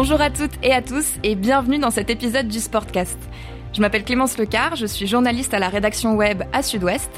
[0.00, 3.18] Bonjour à toutes et à tous et bienvenue dans cet épisode du Sportcast.
[3.72, 7.10] Je m'appelle Clémence Lecar, je suis journaliste à la rédaction web à Sud-Ouest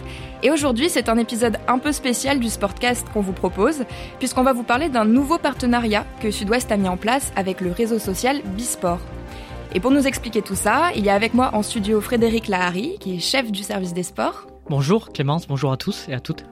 [0.43, 3.85] et aujourd'hui c'est un épisode un peu spécial du Sportcast qu'on vous propose
[4.19, 7.71] puisqu'on va vous parler d'un nouveau partenariat que Sud-Ouest a mis en place avec le
[7.71, 9.01] réseau social Bisport.
[9.75, 12.97] Et pour nous expliquer tout ça, il y a avec moi en studio Frédéric Lahari
[12.99, 14.47] qui est chef du service des sports.
[14.71, 16.46] Bonjour Clémence, bonjour à tous et à toutes.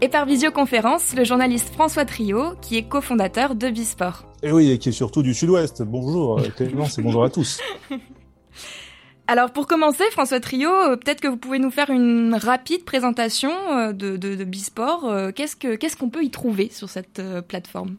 [0.00, 4.24] Et par visioconférence, le journaliste François Trio, qui est cofondateur de Bisport.
[4.44, 5.82] Et oui, et qui est surtout du Sud-Ouest.
[5.82, 7.60] Bonjour euh, Clémence et bonjour à tous.
[9.26, 13.50] Alors pour commencer, François Trio, euh, peut-être que vous pouvez nous faire une rapide présentation
[13.72, 15.10] euh, de, de, de Bisport.
[15.34, 17.96] Qu'est-ce que qu'est-ce qu'on peut y trouver sur cette plateforme?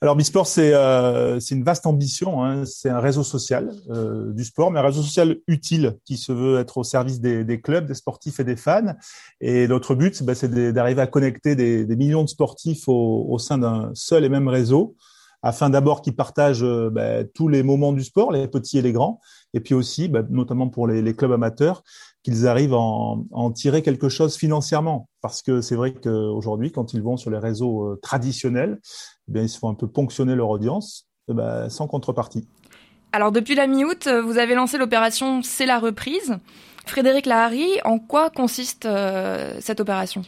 [0.00, 2.44] Alors Bisport, c'est euh, une vaste ambition.
[2.44, 2.64] Hein.
[2.64, 6.58] C'est un réseau social euh, du sport, mais un réseau social utile qui se veut
[6.58, 8.94] être au service des, des clubs, des sportifs et des fans.
[9.40, 13.38] Et notre but, bah, c'est d'arriver à connecter des, des, millions de sportifs au, au
[13.38, 14.96] sein d'un seul et même réseau,
[15.46, 18.92] afin d'abord qu'ils partagent euh, bah, tous les moments du sport, les petits et les
[18.92, 19.20] grands,
[19.54, 21.84] et puis aussi, bah, notamment pour les, clubs amateurs,
[22.24, 25.08] qu'ils arrivent à en, tirer quelque chose financièrement.
[25.20, 28.80] Parce que c'est vrai qu'aujourd'hui, quand ils vont sur les réseaux euh, traditionnels,
[29.32, 32.48] eh ils se font un peu ponctionner leur audience eh ben, sans contrepartie.
[33.12, 36.36] Alors depuis la mi-août, euh, vous avez lancé l'opération C'est la reprise.
[36.86, 38.88] Frédéric Lahari, en quoi consiste
[39.60, 40.22] cette opération?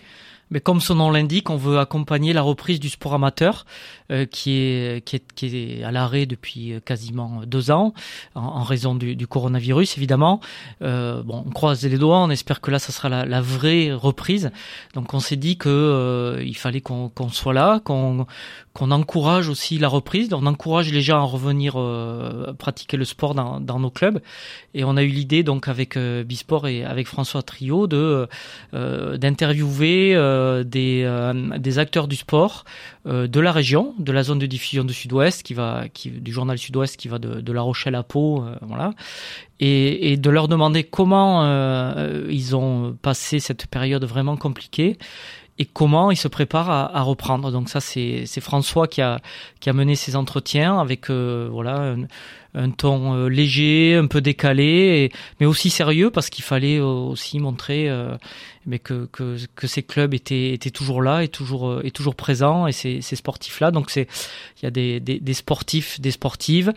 [0.50, 3.66] Mais comme son nom l'indique, on veut accompagner la reprise du sport amateur
[4.10, 7.92] euh, qui, est, qui, est, qui est à l'arrêt depuis euh, quasiment deux ans
[8.34, 10.41] en, raison du, du, coronavirus évidemment.
[10.82, 13.92] Euh, bon, on croise les doigts, on espère que là ça sera la, la vraie
[13.92, 14.50] reprise.
[14.94, 18.26] Donc on s'est dit que euh, il fallait qu'on soit là, qu'on
[18.72, 23.34] qu'on encourage aussi la reprise, on encourage les gens à revenir euh, pratiquer le sport
[23.34, 24.20] dans, dans, nos clubs.
[24.72, 28.28] Et on a eu l'idée donc avec euh, Bisport et avec François Trio de
[28.72, 32.64] d'interviewer euh, des, euh, des acteurs du sport
[33.06, 36.59] euh, de la région, de la zone de diffusion du Sud-Ouest, qui va, du journal
[36.59, 38.94] Sud-Ouest qui va de, La Rochelle à Pau, voilà,
[39.60, 41.44] et, de leur demander comment
[42.28, 44.99] ils ont passé cette période vraiment compliquée
[45.58, 47.50] et comment ils se préparent à, reprendre.
[47.50, 49.20] Donc ça, c'est François qui a,
[49.66, 51.96] a mené ces entretiens avec euh, voilà
[52.54, 55.10] un, ton euh, léger, un peu décalé,
[55.41, 58.16] mais aussi sérieux parce qu'il fallait aussi montrer euh,
[58.82, 59.36] que,
[59.66, 63.70] ces clubs étaient, toujours là et toujours, et toujours présents et ces, ces sportifs-là.
[63.70, 64.06] Donc il
[64.62, 66.72] y a des, sportifs, des sportives,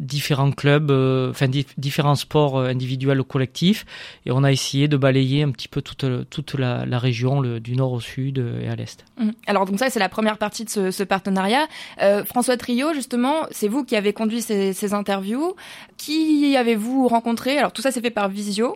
[0.00, 3.86] différents clubs, euh, enfin différents sports individuels ou collectifs,
[4.26, 8.00] et on a essayé de balayer un petit peu toute, la, région du nord au
[8.00, 9.04] sud et à l'est.
[9.18, 9.30] Mmh.
[9.46, 11.66] Alors donc ça c'est la première partie de ce, partenariat.
[12.00, 15.54] Euh, François Trio justement, c'est vous qui avez conduit ces, interviews
[15.96, 17.58] qui avez-vous rencontré?
[17.58, 18.74] Alors tout ça c'est fait par visio,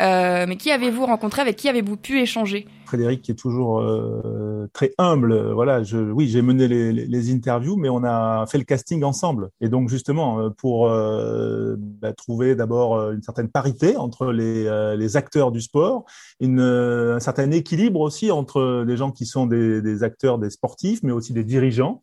[0.00, 1.42] euh, mais qui avez-vous rencontré?
[1.42, 2.66] Avec qui avez-vous pu échanger?
[2.90, 5.52] Frédéric qui est toujours euh, très humble.
[5.52, 9.50] Voilà, je, oui, j'ai mené les, les, interviews, mais on a fait le casting ensemble.
[9.60, 14.96] Et donc justement euh, pour euh, bah, trouver d'abord une certaine parité entre les, euh,
[14.96, 16.04] les acteurs du sport,
[16.40, 21.04] une, un certain équilibre aussi entre des gens qui sont des, des acteurs, des sportifs,
[21.04, 22.02] mais aussi des dirigeants.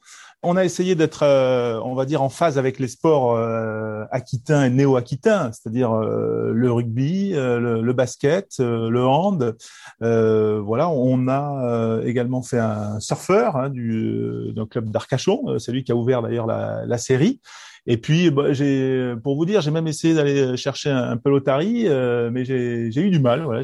[0.49, 4.63] On a essayé d'être, euh, on va dire, en phase avec les sports euh, aquitains
[4.63, 9.57] et néo-aquitains, c'est-à-dire euh, le rugby, le, le, basket, le hand.
[9.99, 15.91] voilà, on a également fait un surfeur hein, du d'un club d'Arcachon, c'est lui qui
[15.91, 17.41] a ouvert d'ailleurs la, la série.
[17.89, 21.87] Et puis, bah, j'ai, pour vous dire, j'ai même essayé d'aller chercher un, un pelotari,
[21.87, 23.43] euh, mais j'ai, eu du mal.
[23.43, 23.61] Voilà,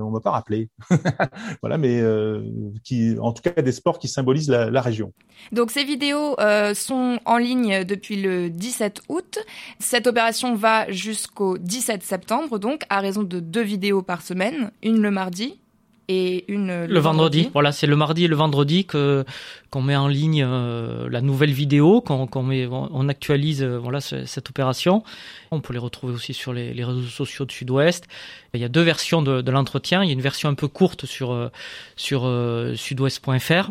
[0.00, 0.68] on m'a pas rappelé.
[1.62, 2.42] voilà, mais euh,
[3.20, 5.12] en tout cas, des sports qui symbolisent la, la région.
[5.52, 9.38] Donc, ces vidéos euh, sont en ligne depuis le 17 août.
[9.78, 15.00] Cette opération va jusqu'au 17 septembre, donc à raison de deux vidéos par semaine, une
[15.00, 15.61] le mardi
[16.12, 17.42] et une le, le vendredi.
[17.42, 17.50] vendredi.
[17.52, 19.24] Voilà, c'est le mardi et le vendredi que
[19.70, 24.00] qu'on met en ligne euh, la nouvelle vidéo, qu'on qu met, on actualise euh, voilà
[24.00, 25.02] cette opération.
[25.50, 28.06] On peut les retrouver aussi sur les, les réseaux sociaux de Sud-Ouest.
[28.54, 30.02] Il y a deux versions de, de l'entretien.
[30.02, 31.48] Il y a une version un peu courte sur euh,
[31.96, 33.70] sur euh, sudouest.fr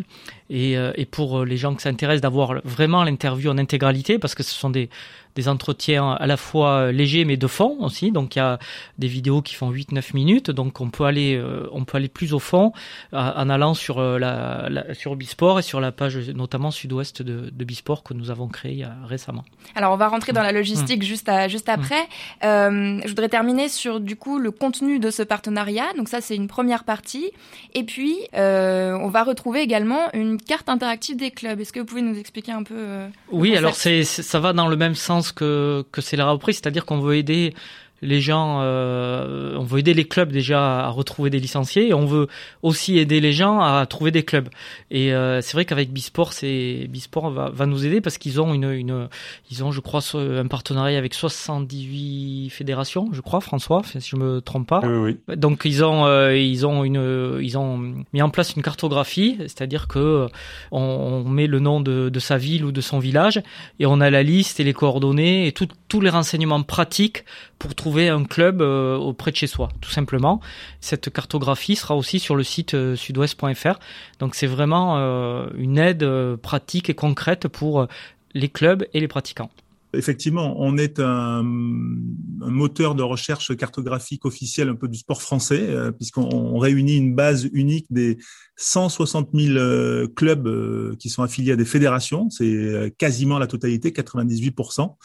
[0.50, 4.42] et, euh, et pour les gens qui s'intéressent d'avoir vraiment l'interview en intégralité, parce que
[4.42, 4.90] ce sont des
[5.36, 8.12] des entretiens à la fois légers mais de fond aussi.
[8.12, 8.60] Donc il y a
[8.98, 11.42] des vidéos qui font 8-9 minutes, donc on peut aller
[11.72, 12.74] on peut aller plus au fond
[13.14, 17.64] en allant sur la, la sur Bisport et sur la page notamment sud-ouest de, de
[17.64, 19.46] Bisport que nous avons créé récemment.
[19.74, 21.06] Alors on va rentrer dans la logistique mmh.
[21.06, 22.02] juste à, juste après.
[22.02, 22.46] Mmh.
[22.46, 25.86] Euh, je voudrais terminer sur du coup le contenu de ce partenariat.
[25.98, 27.32] Donc ça c'est une première partie.
[27.74, 31.60] Et puis euh, on va retrouver également une carte interactive des clubs.
[31.60, 34.68] Est-ce que vous pouvez nous expliquer un peu euh, Oui, alors c'est ça va dans
[34.68, 37.54] le même sens que que c'est la reprise, c'est-à-dire qu'on veut aider
[38.02, 42.06] les gens, euh, on veut aider les clubs déjà à retrouver des licenciés et on
[42.06, 42.28] veut
[42.64, 44.50] aussi aider les gens à trouver des clubs.
[44.90, 48.54] Et euh, c'est vrai qu'avec Bisport, c'est Bisport va, va nous aider parce qu'ils ont
[48.54, 49.08] une, une,
[49.52, 54.42] ils ont, je crois, un partenariat avec 78 fédérations, je crois, François, si je me
[54.42, 54.82] trompe pas.
[54.84, 55.36] Oui, oui.
[55.38, 57.78] Donc ils ont, euh, ils ont une, ils ont
[58.14, 60.28] mis en place une cartographie, c'est-à-dire que
[60.72, 63.42] on, on, met le nom de, de sa ville ou de son village
[63.80, 67.26] et on a la liste et les coordonnées et tout, tous les renseignements pratiques
[67.60, 70.42] pour trouver un club euh, auprès de chez soi, tout simplement.
[70.80, 73.80] Cette cartographie sera aussi sur le site euh, sudouest.fr.
[74.20, 76.08] Donc c'est vraiment euh, une aide
[76.38, 77.88] pratique et concrète pour
[78.34, 79.50] les clubs et les pratiquants.
[79.94, 85.68] Effectivement, on est un, un, moteur de recherche cartographique officiel un peu du sport français,
[85.70, 88.18] euh, puisqu'on réunit une base unique des
[88.56, 92.30] 160 000 euh, clubs euh, qui sont affiliés à des fédérations.
[92.30, 94.96] C'est quasiment la totalité, 98%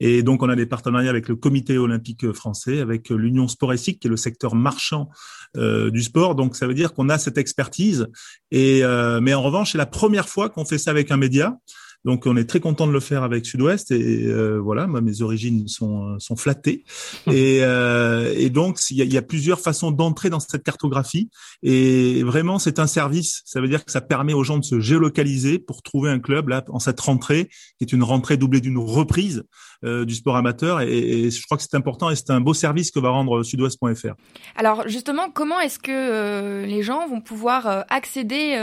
[0.00, 3.98] Et donc, on a des partenariats avec le Comité olympique français, avec l'Union Sport qui
[4.02, 5.08] est le secteur marchand
[5.54, 6.34] du sport.
[6.34, 8.08] Donc, ça veut dire qu'on a cette expertise.
[8.50, 8.82] Et
[9.22, 11.56] mais en revanche, c'est la première fois qu'on fait ça avec un média.
[12.04, 15.22] Donc on est très content de le faire avec Sud-Ouest et euh, voilà, moi, mes
[15.22, 16.84] origines sont, sont flattées
[17.28, 21.30] et, euh, et donc il y a, y a, plusieurs façons d'entrer dans cette cartographie
[21.62, 23.42] et vraiment c'est un service.
[23.44, 26.48] Ça veut dire que ça permet aux gens de se géolocaliser pour trouver un club
[26.48, 29.44] là en cette rentrée qui est une rentrée doublée d'une reprise
[29.84, 32.54] euh, du sport amateur et, et, je crois que c'est important et c'est un beau
[32.54, 34.14] service que va rendre Sud-Ouest.fr.
[34.54, 38.54] Alors justement, comment est-ce que euh, les gens vont pouvoir euh, accéder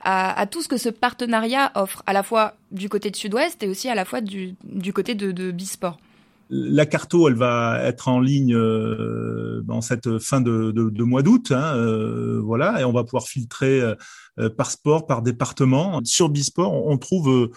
[0.00, 3.62] à, à tout ce que ce partenariat offre, à la fois du côté de Sud-Ouest
[3.62, 5.98] et aussi à la fois du, du côté de, de Bisport.
[6.48, 11.50] La carto, elle va être en ligne euh, dans cette fin de, de, mois d'août,
[11.50, 13.96] hein, euh, voilà, et on va pouvoir filtrer euh,
[14.56, 16.00] par sport, par département.
[16.04, 17.50] Sur Bisport, on trouve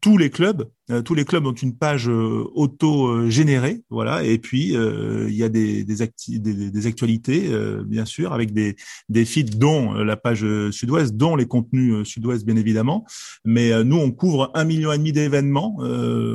[0.00, 4.24] tous les clubs, euh, tous les clubs ont une page euh, auto-générée, voilà.
[4.24, 7.48] Et puis euh, il y a des des, des, actualités,
[7.86, 8.76] bien sûr, avec des
[9.08, 13.04] des feeds, dont la page Sud-Ouest, dont les contenus Sud-Ouest, bien évidemment.
[13.44, 15.76] Mais nous, on couvre un million et demi d'événements,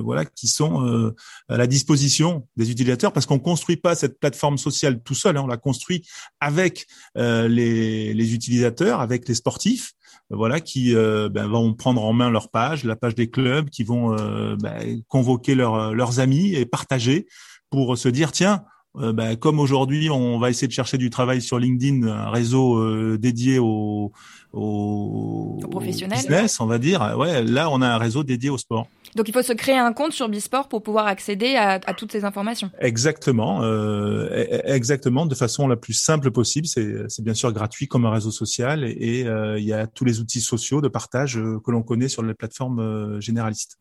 [0.04, 1.13] voilà, qui sont
[1.50, 5.38] à la disposition des utilisateurs, parce qu'on construit pas cette plateforme sociale tout seul.
[5.38, 6.07] Hein, on la construit
[6.39, 9.90] avec les les utilisateurs, avec les sportifs
[10.33, 13.83] voilà, qui euh, ben, vont prendre en main leur page, la page des clubs, qui
[13.83, 17.27] vont euh, ben, convoquer leurs amis et partager
[17.69, 18.63] pour se dire tiens,
[18.97, 23.17] euh, ben, comme aujourd'hui on va essayer de chercher du travail sur LinkedIn, un réseau
[23.17, 24.11] dédié au,
[24.53, 27.15] au, business, on va dire.
[27.17, 28.87] Ouais, là on a un réseau dédié au sport.
[29.15, 32.11] Donc il faut se créer un compte sur Bisport pour pouvoir accéder à, à toutes
[32.11, 32.71] ces informations.
[32.79, 36.67] Exactement, euh, e-, e-, exactement, de façon la plus simple possible.
[36.67, 40.05] C'est bien sûr gratuit comme un réseau social et, et euh, il y a tous
[40.05, 43.77] les outils sociaux de partage euh, que l'on connaît sur les plateformes euh, généralistes.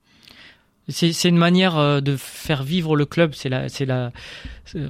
[0.89, 3.33] C'est une manière de faire vivre le club.
[3.35, 4.11] C'est la, c'est la,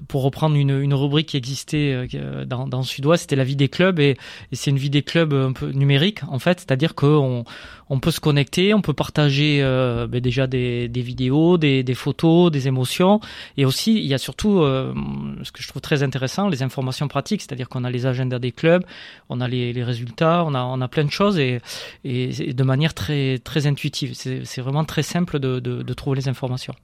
[0.09, 2.09] pour reprendre une, une rubrique qui existait
[2.47, 4.17] dans, dans Sud-Ouest, c'était la vie des clubs et,
[4.53, 7.45] et c'est une vie des clubs un peu numérique en fait, c'est-à-dire qu'on
[7.91, 11.95] on peut se connecter, on peut partager euh, ben déjà des, des vidéos, des, des,
[11.95, 13.21] photos, des émotions,
[13.57, 14.95] et aussi il y a surtout euh,
[15.43, 18.53] ce que je trouve très intéressant, les informations pratiques, c'est-à-dire qu'on a les agendas des
[18.53, 18.85] clubs,
[19.29, 21.61] on a les, les, résultats, on a, on a plein de choses et,
[22.05, 24.15] et, de manière très très intuitive.
[24.15, 26.75] C'est vraiment très simple de, de, de trouver les informations.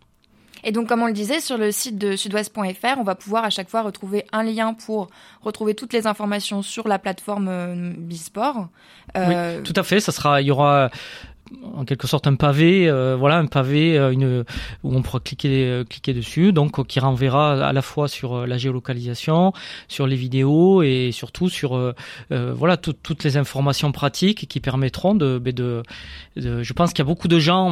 [0.67, 3.51] Et donc, comme on le disait, sur le site de sudouest.fr, on va pouvoir à
[3.51, 5.09] chaque fois retrouver un lien pour
[5.41, 8.67] retrouver toutes les informations sur la plateforme euh, Bisport.
[9.17, 9.59] Euh...
[9.59, 10.01] Oui, tout à fait.
[10.01, 10.91] Ça sera, il y aura
[11.75, 14.45] en quelque sorte un pavé, euh, voilà un pavé euh, une,
[14.83, 18.59] où on pourra cliquer euh, cliquer dessus, donc qui renverra à la fois sur la
[18.59, 19.53] géolocalisation,
[19.89, 21.95] sur les vidéos et surtout sur
[22.31, 25.83] voilà toutes les informations pratiques qui permettront de, ben, de,
[26.37, 27.71] de je pense qu'il y a beaucoup de gens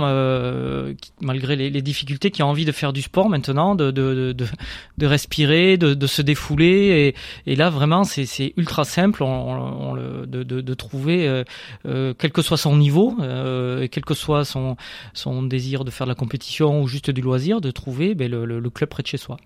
[1.21, 5.77] malgré les, difficultés qui ont envie de faire du sport maintenant, de de, de, respirer,
[5.77, 7.15] de, se défouler
[7.47, 9.95] et, là vraiment c'est ultra simple on, on,
[10.27, 11.45] de, trouver
[11.85, 13.17] quel que soit son niveau.
[13.64, 14.77] Euh, quel que soit son,
[15.13, 18.45] son désir de faire de la compétition ou juste du loisir, de trouver ben, le,
[18.45, 19.37] le club près de chez soi.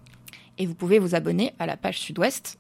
[0.59, 2.59] Et vous pouvez vous abonner à la page Sud-Ouest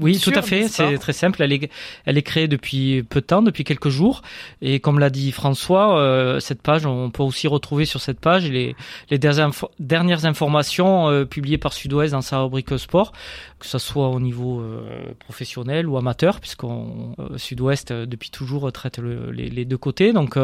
[0.00, 0.68] oui, tout à fait.
[0.68, 1.42] C'est très simple.
[1.42, 1.70] Elle est,
[2.04, 4.22] elle est créée depuis peu de temps, depuis quelques jours.
[4.60, 8.50] Et comme l'a dit François, euh, cette page, on peut aussi retrouver sur cette page
[8.50, 8.74] les,
[9.10, 13.12] les dernières informations euh, publiées par Sud-Ouest dans sa rubrique sport,
[13.60, 19.30] que ce soit au niveau euh, professionnel ou amateur, puisqu'on Sud-Ouest depuis toujours traite le,
[19.30, 20.12] les, les, deux côtés.
[20.12, 20.36] Donc,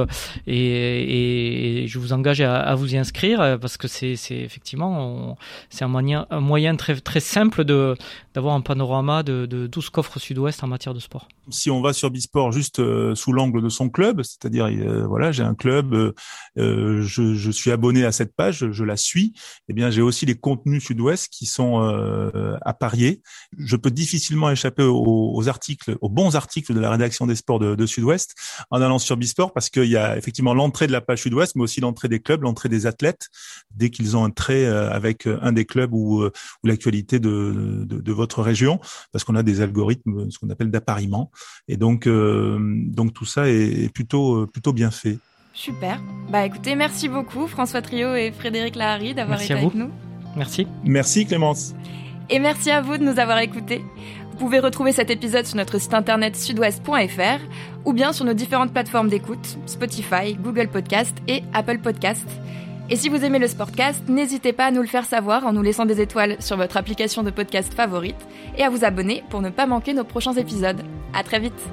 [0.46, 5.36] et, et, je vous engage à, à vous y inscrire parce que c'est effectivement
[5.70, 7.96] c'est un moyen, un moyen très très simple de
[8.34, 11.28] d'avoir un panorama de de, tout ce qu'offre Sud-Ouest en matière de sport.
[11.50, 12.80] Si on va sur Bisport juste
[13.14, 14.68] sous l'angle de son club, c'est-à-dire
[15.06, 16.14] voilà, j'ai un club,
[16.56, 17.00] je,
[17.34, 19.32] je, suis abonné à cette page, je la suis.
[19.68, 21.80] Eh bien, j'ai aussi les contenus Sud-Ouest qui sont
[22.62, 23.22] à parier.
[23.56, 27.86] Je peux difficilement échapper aux, articles, aux bons articles de la rédaction des sports de,
[27.86, 28.34] Sud-Ouest
[28.70, 31.62] en allant sur Bisport parce qu'il y a effectivement l'entrée de la page Sud-Ouest, mais
[31.62, 33.28] aussi l'entrée des clubs, l'entrée des athlètes
[33.74, 36.32] dès qu'ils ont un trait euh, avec euh, un des clubs ou, euh,
[36.64, 38.80] l'actualité de, de, votre région,
[39.12, 41.30] parce qu'on a des algorithmes, ce qu'on appelle d'appariement,
[41.68, 45.18] et donc donc tout ça est, plutôt plutôt bien fait.
[45.52, 46.00] Super.
[46.30, 49.90] Bah écoutez, merci beaucoup François Trio et Frédéric Lahari d'avoir été avec nous.
[50.36, 50.66] Merci.
[50.84, 51.74] Merci Clémence.
[52.28, 53.84] Et merci à vous de nous avoir écoutés.
[54.30, 57.40] Vous pouvez retrouver cet épisode sur notre site internet sudouest.fr
[57.84, 62.26] ou bien sur nos différentes plateformes d'écoute, Spotify, Google Podcast et Apple Podcast.
[62.92, 65.62] Et si vous aimez le Sportcast, n'hésitez pas à nous le faire savoir en nous
[65.62, 68.16] laissant des étoiles sur votre application de podcast favorite
[68.58, 70.82] et à vous abonner pour ne pas manquer nos prochains épisodes.
[71.14, 71.70] À très vite!